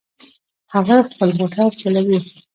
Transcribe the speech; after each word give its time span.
هغه 0.73 0.95
خپل 1.09 1.29
موټر 1.39 1.69
چلوي 1.81 2.19